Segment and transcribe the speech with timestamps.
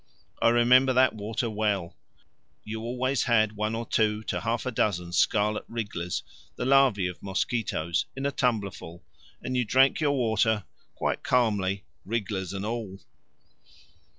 [0.41, 1.95] I remember that water well:
[2.63, 6.23] you always had one or two to half a dozen scarlet wrigglers,
[6.55, 9.03] the larvae of mosquitoes, in a tumblerful,
[9.43, 10.63] and you drank your water,
[10.95, 12.99] quite calmly, wrigglers and all!